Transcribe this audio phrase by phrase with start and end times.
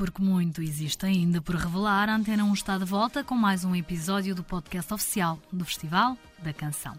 [0.00, 3.76] Porque muito existe ainda por revelar, a Antena 1 está de volta com mais um
[3.76, 6.94] episódio do podcast oficial do Festival da Canção.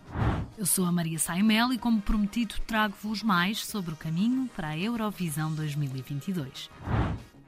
[0.55, 4.77] Eu sou a Maria Saimel e, como prometido, trago-vos mais sobre o caminho para a
[4.77, 6.69] Eurovisão 2022.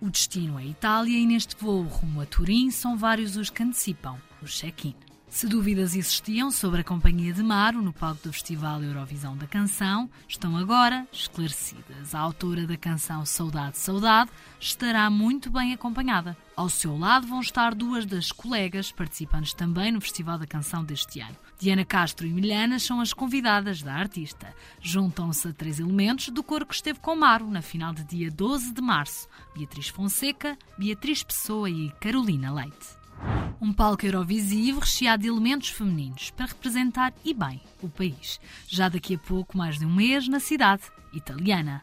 [0.02, 4.18] O destino é Itália e neste voo rumo a Turim são vários os que antecipam
[4.42, 4.96] o check-in.
[5.34, 10.08] Se dúvidas existiam sobre a companhia de Maro no palco do Festival Eurovisão da Canção,
[10.28, 12.14] estão agora esclarecidas.
[12.14, 14.30] A autora da canção Saudade, Saudade
[14.60, 16.38] estará muito bem acompanhada.
[16.56, 21.20] Ao seu lado vão estar duas das colegas participantes também no Festival da Canção deste
[21.20, 21.36] ano.
[21.58, 24.56] Diana Castro e Milhana são as convidadas da artista.
[24.80, 28.72] Juntam-se a três elementos do coro que esteve com Maro na final de dia 12
[28.72, 29.28] de março:
[29.58, 33.03] Beatriz Fonseca, Beatriz Pessoa e Carolina Leite.
[33.62, 38.40] Um palco Eurovisivo recheado de elementos femininos para representar e bem o país.
[38.68, 40.84] Já daqui a pouco, mais de um mês, na cidade
[41.14, 41.82] italiana.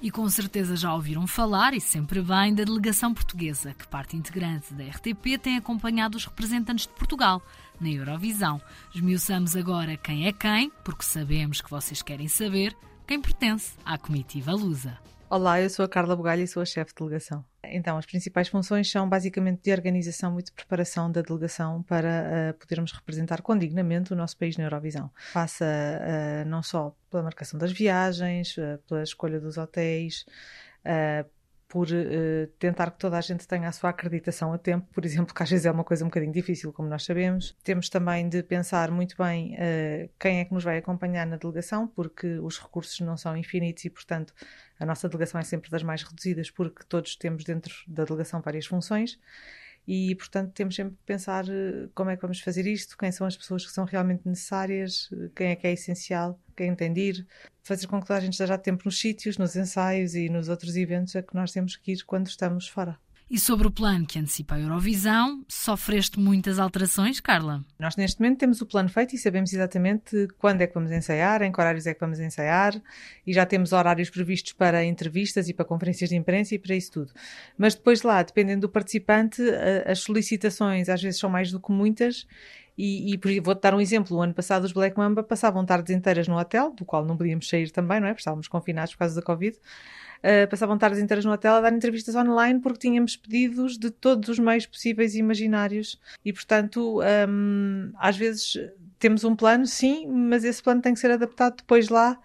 [0.00, 4.72] E com certeza já ouviram falar, e sempre bem, da delegação portuguesa, que parte integrante
[4.72, 7.42] da RTP tem acompanhado os representantes de Portugal
[7.78, 8.60] na Eurovisão.
[8.94, 12.74] Esmiuçamos agora quem é quem, porque sabemos que vocês querem saber
[13.06, 14.96] quem pertence à comitiva Lusa.
[15.28, 17.44] Olá, eu sou a Carla Bugalho e sou a chefe de delegação.
[17.64, 22.58] Então, as principais funções são basicamente de organização e de preparação da delegação para uh,
[22.58, 25.10] podermos representar condignamente o nosso país na Eurovisão.
[25.32, 30.24] Passa uh, não só pela marcação das viagens, uh, pela escolha dos hotéis,
[31.70, 35.32] por uh, tentar que toda a gente tenha a sua acreditação a tempo, por exemplo,
[35.32, 37.56] que às vezes é uma coisa um bocadinho difícil, como nós sabemos.
[37.62, 41.86] Temos também de pensar muito bem uh, quem é que nos vai acompanhar na delegação,
[41.86, 44.34] porque os recursos não são infinitos e, portanto,
[44.80, 48.66] a nossa delegação é sempre das mais reduzidas, porque todos temos dentro da delegação várias
[48.66, 49.16] funções
[49.86, 53.26] e, portanto, temos sempre que pensar eh, como é que vamos fazer isto, quem são
[53.26, 57.26] as pessoas que são realmente necessárias, quem é que é essencial, quem tem de ir,
[57.62, 60.48] fazer com que toda a gente esteja a tempo nos sítios, nos ensaios e nos
[60.48, 62.98] outros eventos a que nós temos que ir quando estamos fora.
[63.30, 67.64] E sobre o plano que antecipa a Eurovisão, sofreste muitas alterações, Carla?
[67.78, 71.40] Nós neste momento temos o plano feito e sabemos exatamente quando é que vamos ensaiar,
[71.40, 72.74] em que horários é que vamos ensaiar
[73.24, 76.90] e já temos horários previstos para entrevistas e para conferências de imprensa e para isso
[76.90, 77.12] tudo.
[77.56, 79.40] Mas depois lá, dependendo do participante,
[79.86, 82.26] as solicitações às vezes são mais do que muitas
[82.76, 84.16] e, e vou-te dar um exemplo.
[84.16, 87.48] O ano passado os Black Mamba passavam tardes inteiras no hotel, do qual não podíamos
[87.48, 88.10] sair também, não é?
[88.10, 89.58] Porque estávamos confinados por causa da Covid
[90.20, 94.28] uh, passavam tardes inteiras no hotel a dar entrevistas online porque tínhamos pedidos de todos
[94.28, 96.00] os meios possíveis e imaginários.
[96.24, 98.56] E, portanto, um, às vezes
[98.98, 102.18] temos um plano, sim, mas esse plano tem que ser adaptado depois lá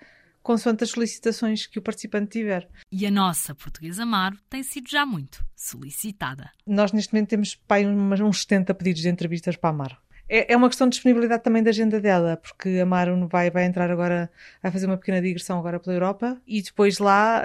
[0.43, 2.69] consoante as solicitações que o participante tiver.
[2.91, 6.51] E a nossa portuguesa Amaro tem sido já muito solicitada.
[6.67, 10.04] Nós neste momento temos pai, uns 70 pedidos de entrevistas para a Amaro.
[10.27, 13.65] É, é uma questão de disponibilidade também da agenda dela, porque a Maru vai, vai
[13.65, 14.29] entrar agora
[14.61, 17.43] a fazer uma pequena digressão agora pela Europa e depois lá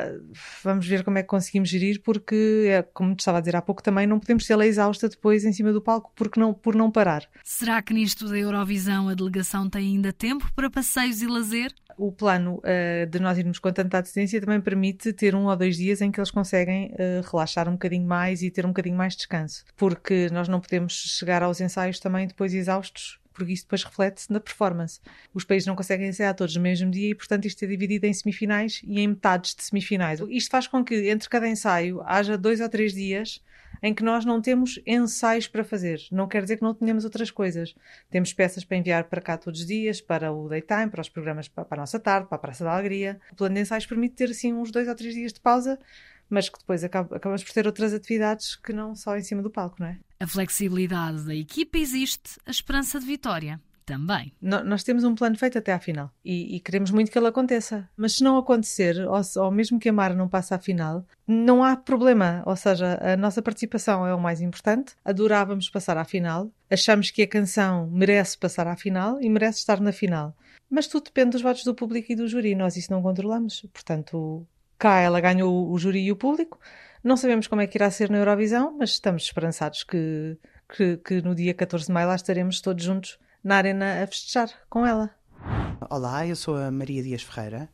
[0.65, 3.63] vamos ver como é que conseguimos gerir, porque, é, como te estava a dizer há
[3.63, 6.91] pouco também, não podemos ser exausta depois em cima do palco porque não, por não
[6.91, 7.27] parar.
[7.45, 11.73] Será que nisto da Eurovisão a delegação tem ainda tempo para passeios e lazer?
[12.03, 15.77] O plano uh, de nós irmos com tanta antecedência também permite ter um ou dois
[15.77, 19.13] dias em que eles conseguem uh, relaxar um bocadinho mais e ter um bocadinho mais
[19.13, 23.85] de descanso, porque nós não podemos chegar aos ensaios também depois exaustos porque isso depois
[23.85, 25.01] reflete-se na performance.
[25.33, 28.13] Os países não conseguem ensaiar todos no mesmo dia e, portanto, isto é dividido em
[28.13, 30.21] semifinais e em metades de semifinais.
[30.29, 33.43] Isto faz com que, entre cada ensaio, haja dois ou três dias
[33.83, 36.01] em que nós não temos ensaios para fazer.
[36.11, 37.75] Não quer dizer que não tenhamos outras coisas.
[38.11, 41.49] Temos peças para enviar para cá todos os dias, para o daytime, para os programas
[41.49, 43.21] para a nossa tarde, para a Praça da Alegria.
[43.33, 45.79] O plano de ensaios permite ter assim uns dois ou três dias de pausa
[46.33, 49.79] mas que depois acabamos por ter outras atividades que não só em cima do palco,
[49.81, 49.99] não é?
[50.21, 54.33] A flexibilidade da equipa existe, a esperança de vitória também.
[54.41, 57.27] No, nós temos um plano feito até à final e, e, queremos muito que ele
[57.27, 57.89] aconteça.
[57.97, 61.63] Mas se não acontecer, ou, ou mesmo que a Mara não passe à final, não
[61.65, 62.43] há problema.
[62.47, 64.95] Ou seja, a nossa participação é o mais importante.
[65.05, 66.51] Adorávamos passar à final.
[66.71, 70.37] Achamos que a canção merece passar à final e merece estar na final.
[70.71, 72.55] Mas tudo depende dos votos do público e do júri.
[72.55, 73.67] Nós isso não controlamos.
[73.73, 74.47] Portanto,
[74.81, 76.59] Cá ela ganhou o júri e o público.
[77.05, 80.39] Não sabemos como é que irá ser na Eurovisão, mas estamos esperançados que,
[80.75, 84.51] que, que no dia 14 de maio lá estaremos todos juntos na arena a festejar
[84.69, 85.11] com ela.
[85.89, 87.69] Olá, eu sou a Maria Dias Ferreira,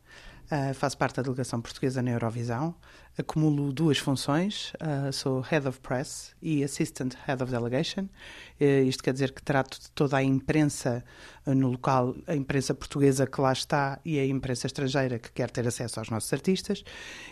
[0.51, 2.75] uh, faço parte da delegação portuguesa na Eurovisão
[3.17, 8.07] acumulo duas funções, uh, sou Head of Press e Assistant Head of Delegation.
[8.61, 11.03] Uh, isto quer dizer que trato de toda a imprensa
[11.45, 15.67] no local, a imprensa portuguesa que lá está e a imprensa estrangeira que quer ter
[15.67, 16.83] acesso aos nossos artistas.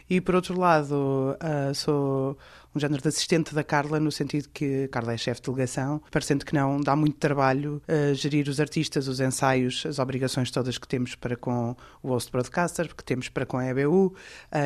[0.10, 1.38] E, por outro lado,
[1.76, 2.38] sou
[2.76, 6.46] um género de assistente da Carla, no sentido que Carla é chefe de delegação, parecendo
[6.46, 7.82] que não, dá muito trabalho
[8.14, 12.94] gerir os artistas, os ensaios, as obrigações todas que temos para com o host broadcaster,
[12.94, 14.14] que temos para com a EBU,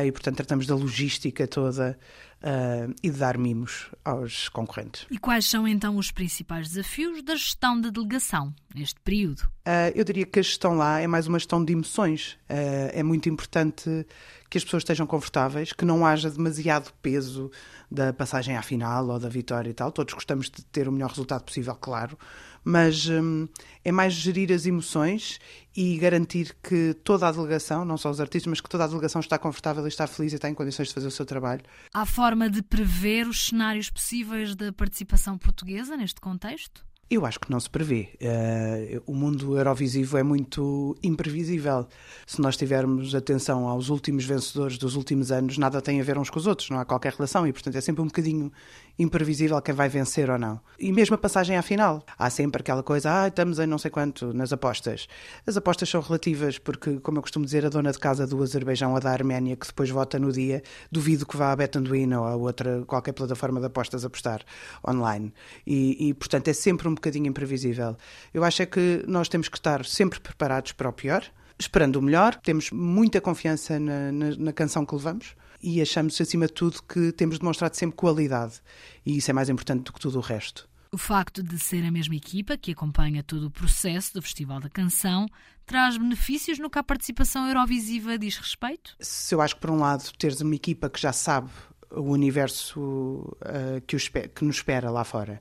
[0.04, 1.96] e, portanto, tratamos da logística toda
[2.42, 5.06] uh, e de dar mimos aos concorrentes.
[5.10, 9.40] E quais são então os principais desafios da gestão da delegação neste período?
[9.66, 12.38] Uh, eu diria que a gestão lá é mais uma gestão de emoções.
[12.48, 14.06] Uh, é muito importante
[14.48, 17.50] que as pessoas estejam confortáveis, que não haja demasiado peso
[17.90, 19.92] da passagem à final ou da vitória e tal.
[19.92, 22.18] Todos gostamos de ter o melhor resultado possível, claro,
[22.64, 23.48] mas hum,
[23.84, 25.38] é mais gerir as emoções
[25.76, 29.20] e garantir que toda a delegação, não só os artistas, mas que toda a delegação
[29.20, 31.62] está confortável e está feliz e está em condições de fazer o seu trabalho.
[31.94, 36.84] Há forma de prever os cenários possíveis da participação portuguesa neste contexto?
[37.10, 38.08] Eu acho que não se prevê.
[38.22, 41.88] Uh, o mundo eurovisivo é muito imprevisível.
[42.24, 46.30] Se nós tivermos atenção aos últimos vencedores dos últimos anos, nada tem a ver uns
[46.30, 48.52] com os outros, não há qualquer relação e, portanto, é sempre um bocadinho
[48.96, 50.60] imprevisível quem vai vencer ou não.
[50.78, 52.04] E mesmo a passagem à final.
[52.16, 55.08] Há sempre aquela coisa, ah, estamos em não sei quanto nas apostas.
[55.44, 58.94] As apostas são relativas porque, como eu costumo dizer, a dona de casa do Azerbaijão
[58.94, 60.62] ou da Arménia, que depois vota no dia,
[60.92, 64.42] duvido que vá a Betanduin ou a outra, qualquer plataforma de apostas apostar
[64.86, 65.32] online.
[65.66, 67.96] E, e, portanto, é sempre um bocadinho imprevisível.
[68.32, 71.24] Eu acho é que nós temos que estar sempre preparados para o pior,
[71.58, 76.46] esperando o melhor, temos muita confiança na, na, na canção que levamos e achamos, acima
[76.46, 78.60] de tudo, que temos demonstrado sempre qualidade.
[79.04, 80.68] E isso é mais importante do que tudo o resto.
[80.92, 84.68] O facto de ser a mesma equipa que acompanha todo o processo do Festival da
[84.68, 85.26] Canção
[85.64, 88.96] traz benefícios no que a participação Eurovisiva diz respeito?
[88.98, 91.50] Se eu acho que, por um lado, teres uma equipa que já sabe
[91.90, 95.40] o universo uh, que, que, nos espera lá fora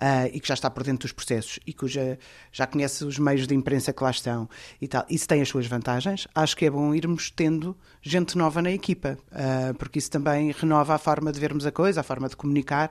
[0.00, 3.46] uh, e que já está por dentro dos processos e que já, conhece os meios
[3.46, 4.48] de imprensa que lá estão
[4.80, 6.28] e tal, isso tem as suas vantagens.
[6.34, 10.94] Acho que é bom irmos tendo gente nova na equipa, uh, porque isso também renova
[10.94, 12.90] a forma de vermos a coisa, a forma de comunicar.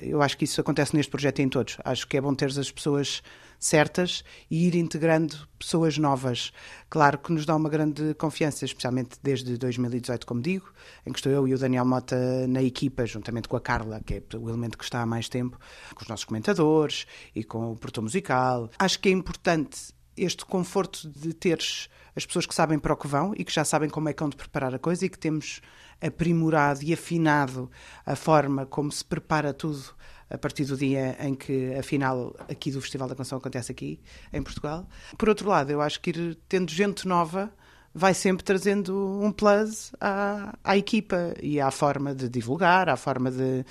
[0.00, 1.76] eu acho que isso acontece neste projeto em todos.
[1.84, 3.22] Acho que é bom ter as pessoas
[3.60, 6.50] certas e ir integrando pessoas novas.
[6.88, 10.72] Claro que nos dá uma grande confiança, especialmente desde 2018, como digo,
[11.06, 12.16] em que estou eu e o Daniel Mota
[12.48, 15.58] na equipa, juntamente com a Carla, que é o elemento que está há mais tempo,
[15.94, 18.70] com os nossos comentadores e com o portão musical.
[18.78, 23.06] Acho que é importante este conforto de teres as pessoas que sabem para o que
[23.06, 25.18] vão e que já sabem como é que vão de preparar a coisa e que
[25.18, 25.60] temos
[26.00, 27.70] aprimorado e afinado
[28.04, 29.94] a forma como se prepara tudo
[30.30, 34.00] a partir do dia em que a final aqui do Festival da Canção acontece aqui,
[34.32, 34.88] em Portugal.
[35.18, 37.52] Por outro lado, eu acho que ir tendo gente nova
[37.92, 43.30] vai sempre trazendo um plus à, à equipa e à forma de divulgar, à forma
[43.30, 43.64] de,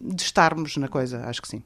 [0.00, 1.62] de estarmos na coisa, acho que sim.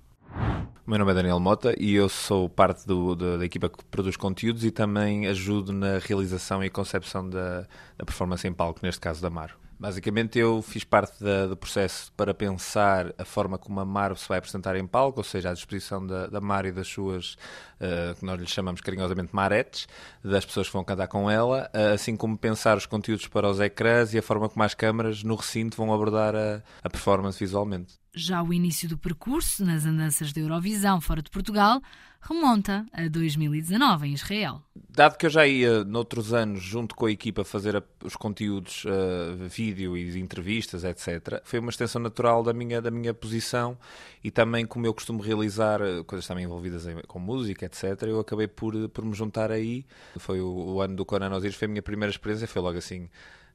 [0.87, 3.85] O meu nome é Daniel Mota e eu sou parte do, da, da, equipa que
[3.87, 7.67] produz conteúdos e também ajudo na realização e concepção da,
[7.99, 9.55] da performance em palco, neste caso da Maro.
[9.79, 14.27] Basicamente, eu fiz parte da, do processo para pensar a forma como a Mar se
[14.27, 17.35] vai apresentar em palco, ou seja, à disposição da, da e das suas,
[17.79, 19.87] uh, que nós lhe chamamos carinhosamente maretes,
[20.25, 23.61] das pessoas que vão cantar com ela, uh, assim como pensar os conteúdos para os
[23.61, 27.99] ecrãs e a forma como as câmaras no recinto vão abordar a, a performance visualmente.
[28.19, 31.83] Já o início do percurso nas andanças da Eurovisão fora de Portugal
[32.19, 34.63] remonta a 2019 em Israel.
[34.89, 39.47] Dado que eu já ia noutros anos junto com a equipa fazer os conteúdos uh,
[39.51, 43.77] vídeo e entrevistas, etc., foi uma extensão natural da minha, da minha posição
[44.25, 48.19] e também como eu costumo realizar uh, coisas também envolvidas em, com música, etc., eu
[48.19, 49.85] acabei por, por me juntar aí.
[50.19, 53.11] Foi o, o ano do Conan Osiris, foi a minha primeira experiência, foi logo assim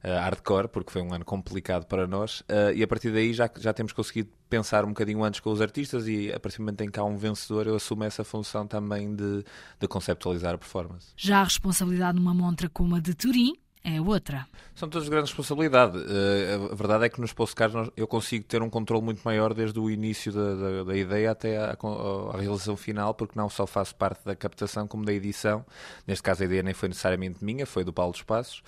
[0.08, 3.72] hardcore, porque foi um ano complicado para nós, uh, e a partir daí já, já
[3.72, 6.90] temos conseguido pensar um bocadinho antes com os artistas e a partir do momento em
[6.90, 9.44] que há um vencedor eu assumo essa função também de,
[9.80, 11.08] de conceptualizar a performance.
[11.16, 13.54] Já a responsabilidade numa montra como a de Turim
[13.84, 14.46] é outra.
[14.74, 16.00] São todas grandes responsabilidades.
[16.00, 19.78] Uh, a verdade é que nos postcards eu consigo ter um controle muito maior desde
[19.78, 23.94] o início da, da, da ideia até à, à, realização final, porque não só faço
[23.96, 25.64] parte da captação como da edição.
[26.06, 28.62] Neste caso a ideia nem foi necessariamente minha, foi do Paulo dos Passos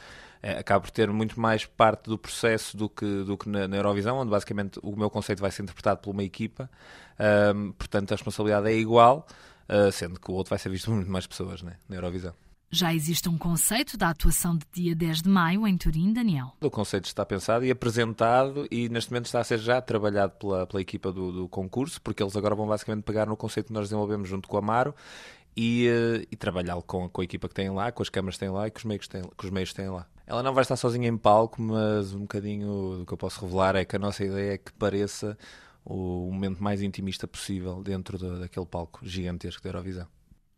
[0.53, 4.19] acaba por ter muito mais parte do processo do que, do que na, na, Eurovisão,
[4.19, 6.71] onde basicamente o meu conceito vai ser interpretado por uma equipa,
[7.55, 9.27] um, portanto a responsabilidade é igual,
[9.69, 12.35] uh, sendo que o outro vai ser visto por muito mais pessoas né, na Eurovisão.
[12.71, 16.53] Já existe um conceito da atuação de dia 10 de maio em Turim, Daniel?
[16.61, 20.67] O conceito está pensado e apresentado e neste momento está a ser já trabalhado pela,
[20.67, 23.85] pela equipa do, do concurso, porque eles agora vão basicamente pegar no conceito que nós
[23.85, 24.93] desenvolvemos junto com a Amaro
[25.57, 28.41] e, uh, e trabalhá-lo com, com a equipa que tem lá, com as câmaras que
[28.41, 30.05] têm lá e com os meios que têm, com os meios que têm lá.
[30.27, 33.77] Ela não vai estar sozinha em palco, mas um bocadinho do que eu posso revelar
[33.77, 35.37] é que a nossa ideia é que pareça
[35.85, 40.09] o momento mais intimista possível dentro de, daquele palco gigantesco da Eurovisão.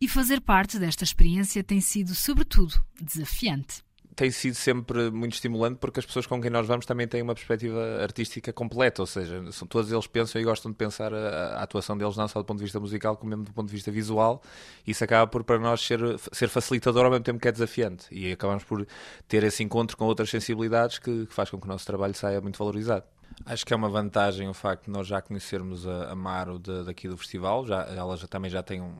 [0.00, 3.85] E fazer parte desta experiência tem sido, sobretudo, desafiante
[4.16, 7.34] tem sido sempre muito estimulante porque as pessoas com quem nós vamos também têm uma
[7.34, 11.62] perspectiva artística completa, ou seja, são, todos eles pensam e gostam de pensar a, a,
[11.62, 13.90] atuação deles não só do ponto de vista musical, como mesmo do ponto de vista
[13.90, 14.42] visual.
[14.86, 16.00] Isso acaba por para nós ser,
[16.32, 18.86] ser facilitador ao mesmo tempo que é desafiante e acabamos por
[19.28, 22.40] ter esse encontro com outras sensibilidades que, que faz com que o nosso trabalho saia
[22.40, 23.04] muito valorizado.
[23.44, 26.84] Acho que é uma vantagem o facto de nós já conhecermos a, a Maro de,
[26.84, 28.94] daqui do festival, já, ela já, também já tem um,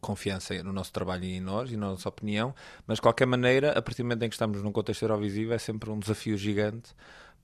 [0.00, 2.54] confiança no nosso trabalho e em nós e na nossa opinião,
[2.86, 5.58] mas de qualquer maneira, a partir do momento em que estamos num contexto Eurovisivo, é
[5.58, 6.94] sempre um desafio gigante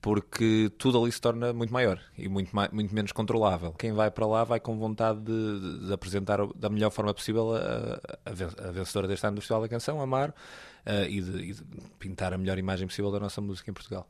[0.01, 3.73] porque tudo ali se torna muito maior e muito, muito menos controlável.
[3.73, 7.99] Quem vai para lá vai com vontade de, de apresentar da melhor forma possível a,
[8.25, 10.33] a, vencedora deste ano do Festival da Canção, Amaro,
[10.85, 11.63] uh, e, de, e de
[11.99, 14.07] pintar a melhor imagem possível da nossa música em Portugal.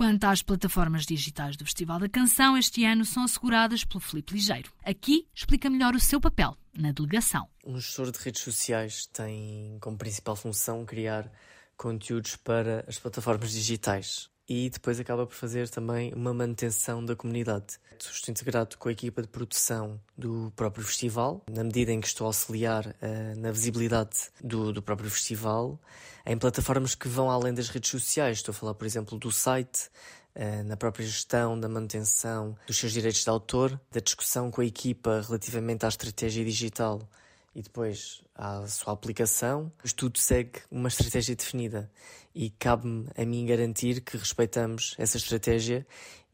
[0.00, 4.72] Quanto às plataformas digitais do Festival da Canção, este ano são asseguradas pelo Felipe Ligeiro.
[4.82, 7.46] Aqui explica melhor o seu papel na delegação.
[7.62, 11.30] Um gestor de redes sociais tem como principal função criar
[11.76, 17.78] conteúdos para as plataformas digitais e depois acaba por fazer também uma manutenção da comunidade.
[18.00, 22.24] Estou integrado com a equipa de produção do próprio festival, na medida em que estou
[22.24, 25.78] a auxiliar uh, na visibilidade do, do próprio festival,
[26.26, 28.38] em plataformas que vão além das redes sociais.
[28.38, 29.88] Estou a falar, por exemplo, do site,
[30.34, 34.66] uh, na própria gestão da manutenção dos seus direitos de autor, da discussão com a
[34.66, 37.08] equipa relativamente à estratégia digital
[37.54, 41.90] e depois à sua aplicação, mas tudo segue uma estratégia definida
[42.34, 45.86] e cabe-me a mim garantir que respeitamos essa estratégia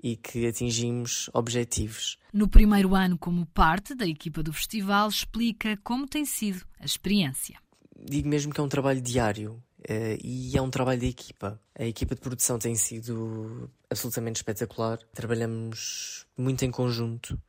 [0.02, 2.18] e que atingimos objetivos.
[2.32, 7.58] No primeiro ano, como parte da equipa do festival, explica como tem sido a experiência.
[7.98, 9.62] Digo mesmo que é um trabalho diário.
[9.88, 11.60] Uh, e é um trabalho de equipa.
[11.78, 14.98] A equipa de produção tem sido absolutamente espetacular.
[15.14, 17.40] Trabalhamos muito em conjunto,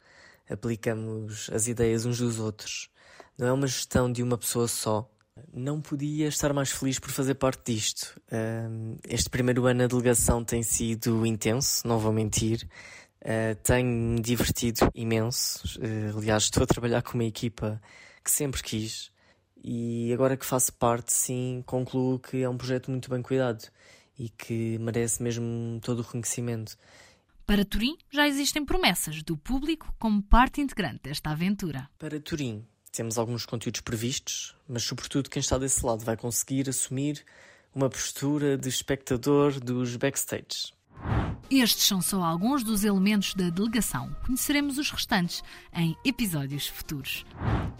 [0.47, 2.89] aplicamos as ideias uns dos outros
[3.37, 5.09] não é uma gestão de uma pessoa só.
[5.53, 8.19] Não podia estar mais feliz por fazer parte disto.
[9.07, 12.67] Este primeiro ano na delegação tem sido intenso, não vou mentir.
[13.21, 15.79] Uh, Tenho-me divertido imenso.
[15.79, 17.81] Uh, aliás, estou a trabalhar com uma equipa
[18.23, 19.11] que sempre quis.
[19.63, 23.63] E agora que faço parte, sim, concluo que é um projeto muito bem cuidado
[24.17, 26.77] e que merece mesmo todo o reconhecimento.
[27.45, 31.89] Para Turim, já existem promessas do público como parte integrante desta aventura.
[31.97, 32.65] Para Turim,
[32.97, 37.23] temos alguns conteúdos previstos, mas sobretudo quem está desse lado vai conseguir assumir
[37.73, 40.73] uma postura de espectador dos backstage.
[41.47, 44.15] Estes são só alguns dos elementos da delegação.
[44.25, 47.23] Conheceremos os restantes em episódios futuros.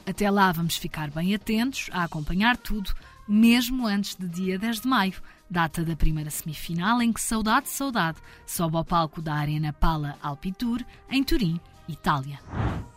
[0.05, 2.93] Até lá, vamos ficar bem atentos a acompanhar tudo,
[3.27, 5.15] mesmo antes de dia 10 de maio,
[5.49, 10.85] data da primeira semifinal em que Saudade Saudade sobe ao palco da Arena Pala Alpitur,
[11.09, 12.39] em Turim, Itália.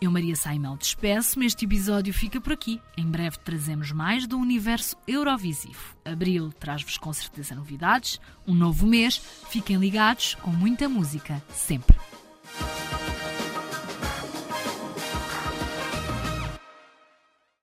[0.01, 1.47] Eu, Maria Saimel, despeço-me.
[1.47, 2.81] Este episódio fica por aqui.
[2.97, 5.95] Em breve trazemos mais do universo Eurovisivo.
[6.05, 8.19] Abril traz-vos com certeza novidades.
[8.47, 9.21] Um novo mês.
[9.51, 11.97] Fiquem ligados com muita música, sempre.